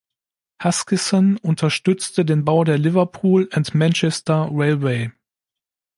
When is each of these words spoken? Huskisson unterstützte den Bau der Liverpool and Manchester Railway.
Huskisson 0.63 1.37
unterstützte 1.37 2.25
den 2.25 2.43
Bau 2.43 2.63
der 2.63 2.79
Liverpool 2.79 3.47
and 3.51 3.75
Manchester 3.75 4.49
Railway. 4.51 5.11